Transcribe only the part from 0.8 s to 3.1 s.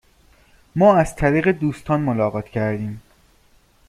از طریق دوستان ملاقات کردیم.